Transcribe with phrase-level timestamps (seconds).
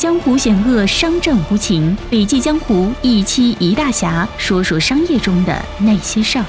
[0.00, 1.94] 江湖险恶，商战无情。
[2.08, 6.44] 笔记江湖一期一大侠，说说商业中的那些事儿。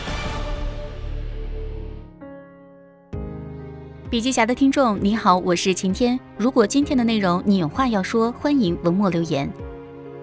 [4.10, 6.18] 笔记侠的听众你好，我是晴天。
[6.38, 9.52] 如果今天的内容你有话要说，欢迎文末留言。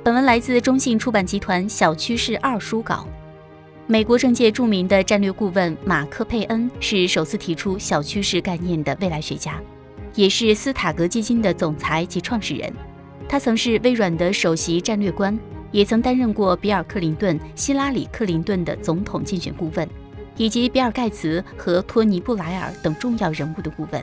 [0.03, 3.07] 本文来自中信出版集团小趋势二书稿。
[3.87, 9.61] 美国政界著名的战略顾问马克佩恩是首次提出小趋势概念的未来学家，
[10.15, 12.73] 也是斯塔格基金的总裁及创始人。
[13.29, 15.39] 他曾是微软的首席战略官，
[15.71, 19.87] 也曾担任过比尔·克林顿、希拉里·克林顿的总统竞选顾问，
[20.37, 24.03] 以及比尔·盖茨和托尼·布莱尔等重要人物的顾问。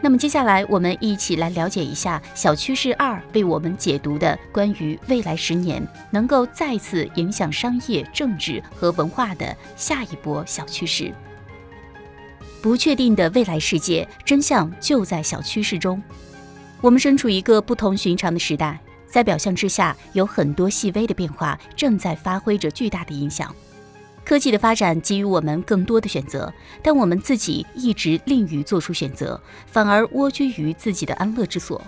[0.00, 11.12] 那么接下来，我们一起来了解一下小趋势二为我们解读的关于未来十年能够再次影响商业、政治和文化的下一波小趋势。
[12.62, 16.00] 不确定的未来世界，真相就在小趋势中。
[16.80, 23.54] 我们身处一个不同寻常的时代，在表象之下，有很多细微的变化正在发挥着巨大的影响。
[24.24, 31.82] 科技的发展给予我们更多的选择，但我们自己一直吝于做出选择，反而蜗居于自己的安乐之所。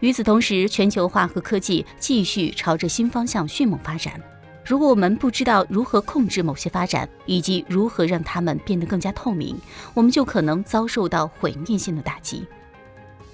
[0.00, 4.20] 与此同时，全球化和科技继续朝着新方向迅猛发展。
[4.66, 9.56] 如果我们不知道如何控制某些发展，以及如何让它们变得更加透明，
[9.92, 12.46] 我们就可能遭受到毁灭性的打击。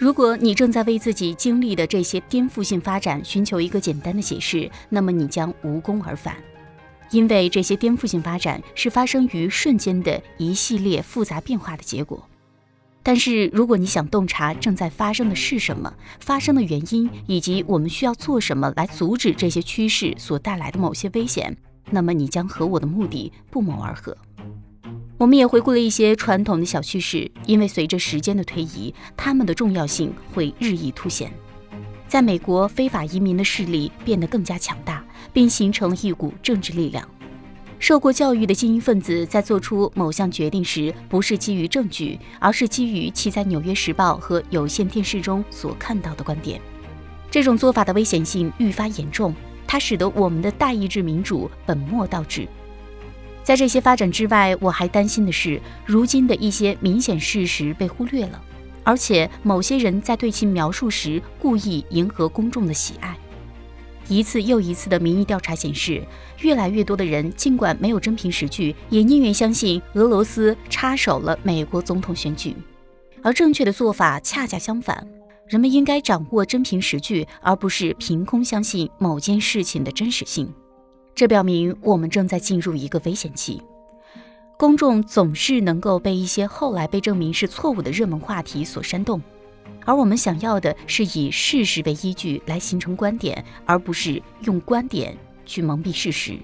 [0.01, 6.35] 如果你正在为自己经历的这些颠覆性发展寻求一个简单的解释，那么你将无功而返，
[7.11, 12.27] 因为这些颠覆性发展是发生于瞬间的一系列复杂变化的结果。
[13.03, 21.55] 但是，如果你想洞察正在发生的是什么，发生的原因，以及我们需要做什么来阻止这些趋势所带来的某些危险，
[21.91, 24.17] 那么你将和我的目的不谋而合。
[25.21, 31.31] 我们也回顾了一些传统的小趋势，因为随着时间的推移，它们的重要性会日益凸显。
[32.09, 37.07] 在美国，非法移民的势力变得更加强大，并形成了一股政治力量。
[37.79, 46.59] 受过教育的精英分子在做出某项决定时，不是基于证据，而是基于其在《纽约时报》和有线电视中所看到的观点。
[47.31, 49.35] 这种做法的危险性愈发严重，
[49.67, 52.49] 它使得我们的大意志民主本末倒置。
[53.43, 58.41] 在这些发展之外，我还担心的是，如今的一些明显事实被忽略了，
[58.85, 63.17] 而且某些人在对其描述时故意迎合公众的喜爱。
[64.09, 66.05] 一次又一次的民意调查显示，
[66.41, 72.55] 越来越多的人尽管没有真凭实据，也宁愿相信俄罗斯插手了美国总统选举。
[73.23, 75.07] 而正确的做法恰恰相反，
[75.47, 80.53] 人们应该掌握真凭实据，而不是凭空相信某件事情的真实性。
[81.21, 83.61] 这表明我们正在进入一个危险期。
[84.57, 89.21] 公众总是能够被一些后来被证明是错误的热门话题所煽动，
[89.85, 95.15] 而我们想要的是以事实为依据来形成观点，而不是用观点
[95.45, 96.39] 去蒙蔽事实。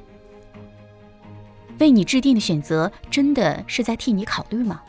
[1.78, 4.82] 为你制定的选择真的是在替你考虑吗？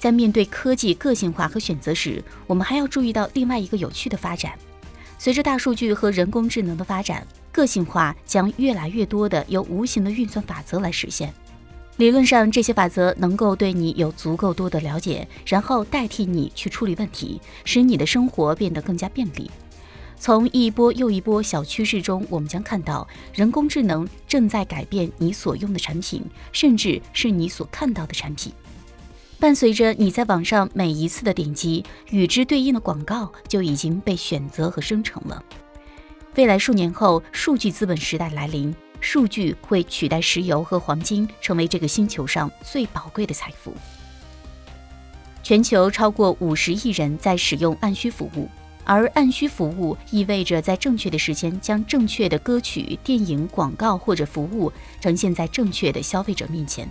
[0.00, 4.58] 在面对科技个性化和选择时，我们还要注意到另外一个有趣的发展：
[5.16, 7.24] 随着大数据和人工智能的发展。
[7.52, 11.32] 个性化将越来越多的由无形的运算法则来实现。
[11.98, 19.50] 理论上，这些法则能够对你有足够多的了解，然后代替你去处理问题，使你的生活变得更加便利。
[20.16, 28.52] 从一波又一波小趋势中，我们将看到人工智能正在改变你所用的产品，甚至是你所看到的产品。
[29.38, 35.44] 伴随着你在网上每一次的点击，与之对应的广告就已经被选择和生成了。
[36.34, 43.74] 未来数年后，数据资本时代来临，数据会取代石油和黄金，成为这个星球上最宝贵的财富。
[45.42, 48.48] 全球超过五十亿人在使用按需服务，
[48.84, 54.72] 而按需服务意味着在正确的时间将正确的歌曲、电影、广告或者服务
[55.02, 56.88] 呈现在正确的消费者面前，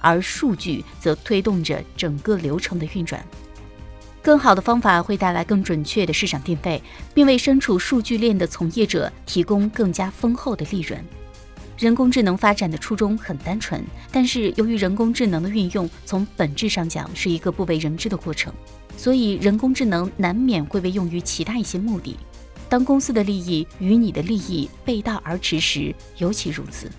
[0.00, 3.26] 而数据则推动着整个流程的运转。
[4.24, 10.98] 更好的方法会带来更准确的市场定位，并为身处数据链的从业者提供更加丰厚的利润。
[11.76, 18.50] 人工智能发展的初衷很单纯，但是由于人工智能的运用从本质上讲是一个不为人知的过程，
[18.96, 22.16] 所以人工智能难免会被用于其他一些目的。
[22.66, 26.90] 当公司的利益与你的利益背道而驰时，尤其如此。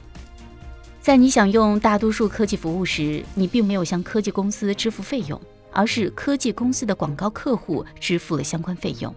[1.02, 5.42] 在你享用大多数科技服务时，你并没有向科技公司支付费用。
[5.76, 9.14] 而是科技公司的广告客户支付了相关费用，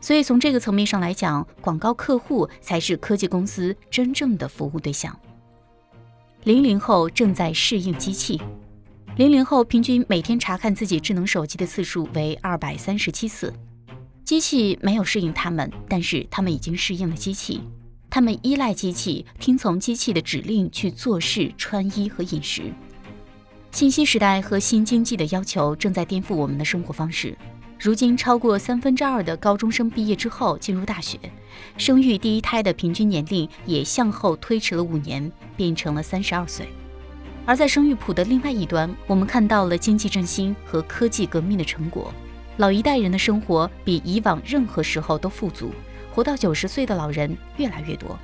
[0.00, 5.16] 所以从这个层面上来讲，广告客户才是科技公司真正的服务对象。
[6.42, 8.42] 零零后正在适应机器，
[9.16, 13.54] 零零后平均每天查看自己智能手机的次数为二百三十七次。
[14.24, 17.60] 机器没有适应他们，但是他们已经适应了机器。
[18.10, 22.72] 他们依赖机器，听从机器的指令去做事、穿衣和饮食。
[23.74, 27.36] 信息时代和新经济的要求正在颠覆我们的生活方式。
[27.76, 31.18] 如今，超过三分之二的高中生毕业之后进入大学，
[31.76, 36.68] 生育第一胎的平均年龄也向后推迟了五年，变成了三十二岁。
[37.44, 42.14] 而在生育谱的另外一端，我们看到了经济振兴和科技革命的成果。
[42.58, 45.72] 老一代人的生活比以往任何时候都富足，
[46.14, 48.16] 活到九十岁的老人越来越多。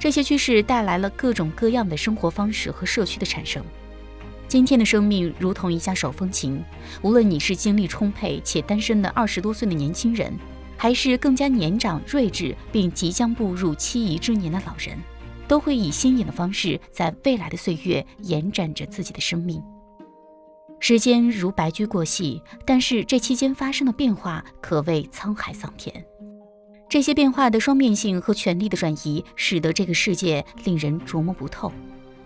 [0.00, 3.64] 这些趋势带来了各种各样的生活方式和社区的产生。
[4.50, 6.60] 今天的生命如同一架手风琴，
[7.02, 10.36] 无论你是精力充沛且单身的二十多岁的年轻人，
[10.76, 14.98] 还是更加年长睿智并即将步入期遗之年的老人，
[15.46, 19.62] 都会以新颖的方式在未来的岁月延展着自己的生命。
[20.80, 26.04] 时间如白驹过隙，但是这期间发生的变化可谓沧海桑田。
[26.88, 31.70] 这些变化的双面性和权力的转移，使得这个世界令人琢磨不透。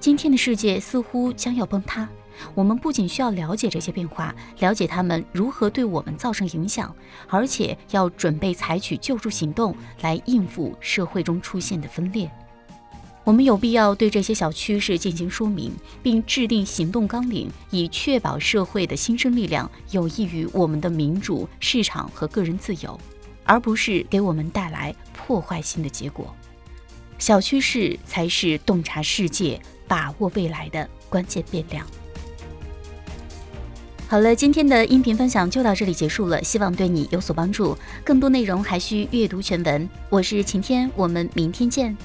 [0.00, 2.08] 今天的世界似乎将要崩塌。
[2.55, 6.94] 我们不仅需要了解这些变化，了解它们如何对我们造成影响，
[7.29, 12.31] 而且要准备采取救助行动来应付社会中出现的分裂。
[13.23, 23.00] 我们有必要对这些小趋势进行说明，并制定行动纲领，以确保社会的新生力量有益于我们的民主、市场和个人自由，
[23.44, 26.35] 而不是给我们带来破坏性的结果。
[27.17, 31.87] 小趋势才是洞察世界、把握未来的关键变量。
[34.07, 37.77] 好了，今天的音频分享就到这里结束了，希望对你有所帮助。
[38.05, 39.89] 更多内容还需阅读全文。
[40.09, 41.97] 我是晴天，我们明天见。